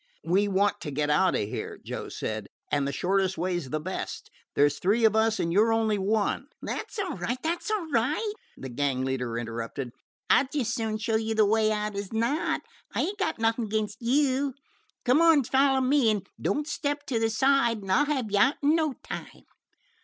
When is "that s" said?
6.63-6.97, 7.43-7.69